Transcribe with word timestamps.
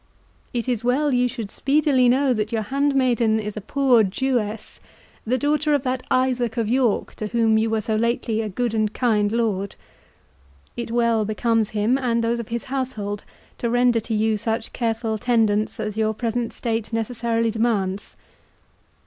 It 0.51 0.67
is 0.67 0.83
well 0.83 1.13
you 1.13 1.27
should 1.27 1.51
speedily 1.51 2.09
know 2.09 2.33
that 2.33 2.51
your 2.51 2.63
handmaiden 2.63 3.39
is 3.39 3.55
a 3.55 3.61
poor 3.61 4.01
Jewess, 4.01 4.79
the 5.27 5.37
daughter 5.37 5.75
of 5.75 5.83
that 5.83 6.01
Isaac 6.09 6.57
of 6.57 6.67
York, 6.67 7.13
to 7.17 7.27
whom 7.27 7.55
you 7.59 7.69
were 7.69 7.81
so 7.81 7.95
lately 7.97 8.41
a 8.41 8.49
good 8.49 8.73
and 8.73 8.91
kind 8.95 9.31
lord. 9.31 9.75
It 10.75 10.89
well 10.89 11.23
becomes 11.23 11.69
him, 11.77 11.99
and 11.99 12.23
those 12.23 12.39
of 12.39 12.47
his 12.47 12.63
household, 12.63 13.25
to 13.59 13.69
render 13.69 13.99
to 13.99 14.15
you 14.15 14.37
such 14.37 14.73
careful 14.73 15.19
tendance 15.19 15.79
as 15.79 15.97
your 15.99 16.15
present 16.15 16.51
state 16.51 16.91
necessarily 16.91 17.51
demands." 17.51 18.15